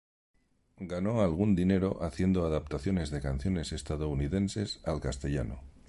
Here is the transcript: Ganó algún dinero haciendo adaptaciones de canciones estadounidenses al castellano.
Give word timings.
Ganó 0.79 1.21
algún 1.21 1.53
dinero 1.55 1.99
haciendo 2.01 2.47
adaptaciones 2.47 3.11
de 3.11 3.21
canciones 3.21 3.71
estadounidenses 3.71 4.79
al 4.83 4.99
castellano. 4.99 5.61